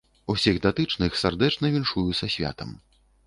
[0.33, 2.75] Усіх датычных сардэчна віншую са святам.